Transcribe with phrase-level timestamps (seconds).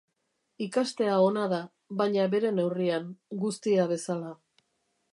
[0.65, 1.59] Ikastea ona da,
[2.01, 3.09] baina bere neurrian,
[3.45, 4.37] guztia bezala.